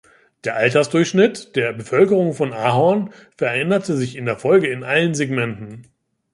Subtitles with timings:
[0.45, 5.83] Der Altersdurchschnitt der Bevölkerung von Ahorn veränderte sich in der Folge in allen Segmenten.